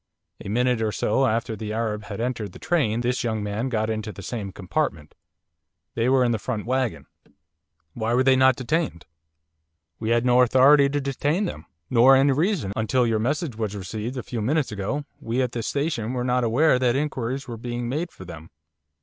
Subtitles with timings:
[0.43, 3.87] A minute or so after the Arab had entered the train this young man got
[3.87, 5.13] into the same compartment
[5.93, 7.05] they were in the front waggon.'
[7.93, 9.05] 'Why were they not detained?'
[9.99, 12.73] 'We had no authority to detain them, nor any reason.
[12.75, 16.43] Until your message was received a few minutes ago we at this station were not
[16.43, 18.49] aware that inquiries were being made for them.